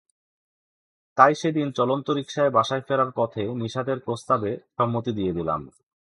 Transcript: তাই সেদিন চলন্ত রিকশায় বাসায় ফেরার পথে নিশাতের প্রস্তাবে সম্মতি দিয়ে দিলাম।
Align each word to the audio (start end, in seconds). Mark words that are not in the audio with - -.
তাই 1.17 1.33
সেদিন 1.35 1.67
চলন্ত 1.71 2.07
রিকশায় 2.09 2.51
বাসায় 2.51 2.83
ফেরার 2.87 3.11
পথে 3.15 3.43
নিশাতের 3.61 3.99
প্রস্তাবে 3.99 4.51
সম্মতি 4.77 5.11
দিয়ে 5.13 5.33
দিলাম। 5.33 5.61